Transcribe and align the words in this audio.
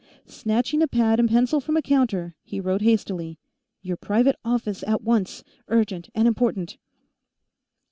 Snatching 0.25 0.81
a 0.81 0.87
pad 0.87 1.19
and 1.19 1.29
pencil 1.29 1.59
from 1.61 1.77
a 1.77 1.81
counter, 1.83 2.35
he 2.41 2.59
wrote 2.59 2.81
hastily: 2.81 3.37
_Your 3.85 4.01
private 4.01 4.35
office, 4.43 4.83
at 4.87 5.03
once; 5.03 5.43
urgent 5.67 6.09
and 6.15 6.27
important. 6.27 6.79